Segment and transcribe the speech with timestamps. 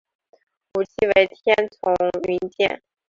[0.73, 1.93] 武器为天丛
[2.27, 2.81] 云剑。